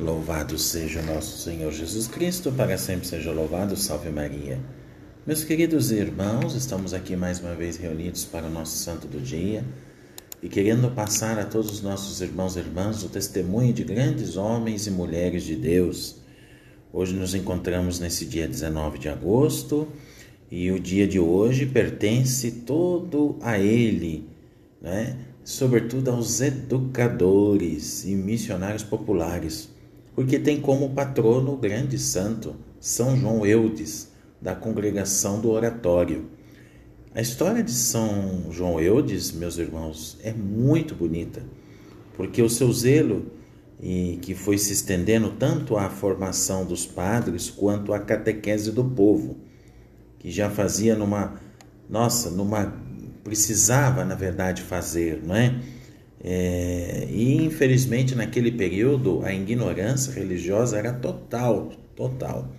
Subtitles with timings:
[0.00, 4.58] Louvado seja nosso Senhor Jesus Cristo, para sempre seja louvado, salve Maria.
[5.26, 9.62] Meus queridos irmãos, estamos aqui mais uma vez reunidos para o nosso santo do dia
[10.42, 14.86] e querendo passar a todos os nossos irmãos e irmãs o testemunho de grandes homens
[14.86, 16.16] e mulheres de Deus.
[16.90, 19.86] Hoje nos encontramos nesse dia 19 de agosto
[20.50, 24.26] e o dia de hoje pertence todo a Ele,
[24.80, 25.18] né?
[25.44, 29.78] sobretudo aos educadores e missionários populares
[30.14, 34.10] porque tem como patrono o grande santo São João Eudes,
[34.40, 36.30] da congregação do Oratório.
[37.14, 41.42] A história de São João Eudes, meus irmãos, é muito bonita,
[42.16, 43.26] porque o seu zelo
[43.82, 49.38] e que foi se estendendo tanto à formação dos padres quanto à catequese do povo,
[50.18, 51.40] que já fazia numa
[51.88, 52.72] nossa, numa
[53.24, 55.60] precisava na verdade fazer, não é?
[56.22, 62.52] É, e infelizmente naquele período a ignorância religiosa era total, total.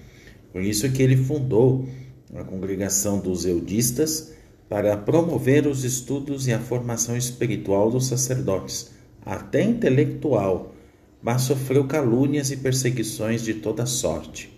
[0.51, 1.87] Por isso que ele fundou
[2.33, 4.33] a congregação dos eudistas
[4.67, 8.91] para promover os estudos e a formação espiritual dos sacerdotes,
[9.23, 10.73] até intelectual,
[11.21, 14.49] mas sofreu calúnias e perseguições de toda sorte.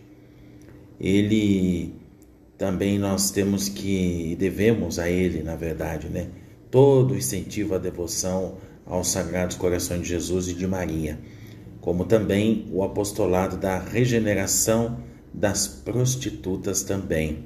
[1.00, 1.94] Ele
[2.58, 6.30] também nós temos que devemos a ele, na verdade, né,
[6.72, 11.20] todo o incentivo à devoção aos Sagrados Corações de Jesus e de Maria,
[11.82, 15.00] como também o apostolado da regeneração
[15.34, 17.46] das prostitutas também.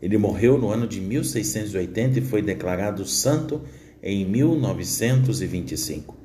[0.00, 3.62] Ele morreu no ano de 1680 e foi declarado santo
[4.02, 6.16] em 1925.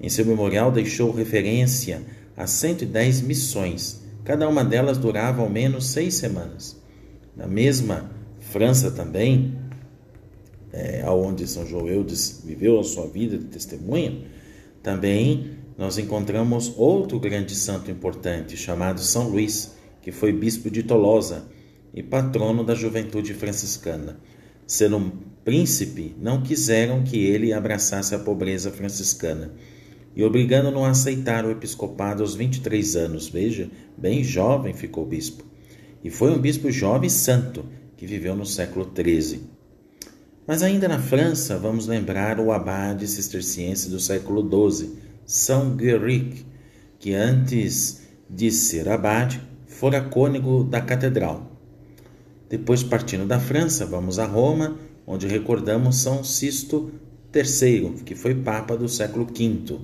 [0.00, 2.02] Em seu memorial deixou referência
[2.36, 6.80] a 110 missões, cada uma delas durava ao menos seis semanas.
[7.36, 9.56] Na mesma França também,
[10.72, 14.24] é, aonde São João Eudes viveu a sua vida de testemunha,
[14.82, 21.44] também nós encontramos outro grande santo importante chamado São Luís, que foi bispo de Tolosa
[21.92, 24.18] e patrono da juventude franciscana.
[24.66, 25.10] Sendo um
[25.44, 29.52] príncipe, não quiseram que ele abraçasse a pobreza franciscana
[30.14, 33.28] e obrigando-no a aceitar o episcopado aos 23 anos.
[33.28, 35.44] Veja, bem jovem ficou bispo.
[36.02, 37.64] E foi um bispo jovem santo
[37.96, 39.59] que viveu no século XIII.
[40.50, 46.44] Mas ainda na França, vamos lembrar o abade cisterciense do século XII, São Guéric,
[46.98, 51.56] que antes de ser abade, fora cônego da catedral.
[52.48, 56.90] Depois, partindo da França, vamos a Roma, onde recordamos São Sisto
[57.32, 59.78] III, que foi papa do século V.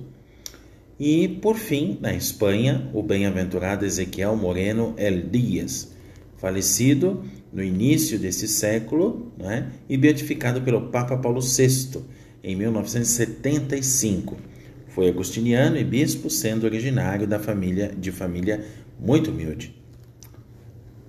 [0.99, 5.93] E, por fim, na Espanha, o bem-aventurado Ezequiel Moreno El Díaz,
[6.35, 7.23] falecido
[7.57, 12.03] no início desse século né, e beatificado pelo Papa Paulo VI
[12.43, 14.37] em 1975.
[14.89, 18.63] Foi agostiniano e bispo, sendo originário da família de família
[18.99, 19.75] muito humilde.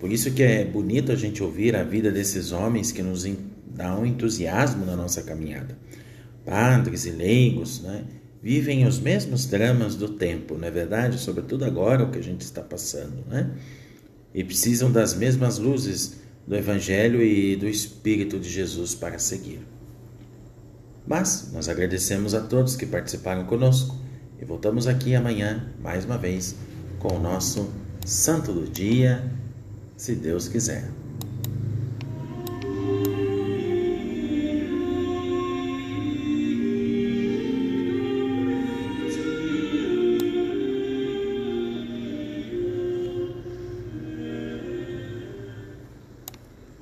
[0.01, 3.27] Por isso que é bonito a gente ouvir a vida desses homens que nos
[3.67, 5.77] dá um entusiasmo na nossa caminhada.
[6.47, 8.05] Padres e leigos, né,
[8.43, 11.19] vivem os mesmos dramas do tempo, não é verdade?
[11.19, 13.51] Sobretudo agora o que a gente está passando, né?
[14.33, 19.61] E precisam das mesmas luzes do Evangelho e do Espírito de Jesus para seguir.
[21.07, 23.95] Mas nós agradecemos a todos que participaram conosco
[24.41, 26.57] e voltamos aqui amanhã, mais uma vez,
[26.99, 27.71] com o nosso
[28.07, 29.31] Santo do Dia,
[29.95, 30.91] se Deus quiser.